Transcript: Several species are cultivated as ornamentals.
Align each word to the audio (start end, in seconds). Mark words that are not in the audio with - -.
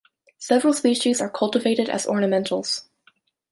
Several 0.39 0.73
species 0.73 1.21
are 1.21 1.29
cultivated 1.29 1.87
as 1.87 2.07
ornamentals. 2.07 2.87